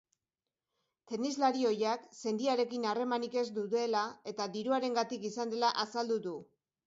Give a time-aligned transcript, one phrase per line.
[1.11, 4.01] Tenislari ohiak sendiarekin harremanik ez duela
[4.33, 6.35] eta diruarengatik izan dela azaldu du.